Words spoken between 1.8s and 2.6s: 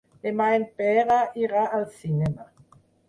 al cinema.